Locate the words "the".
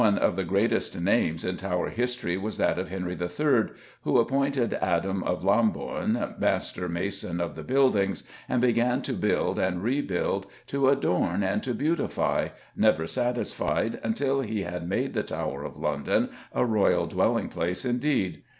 0.35-0.43, 7.53-7.61, 15.13-15.21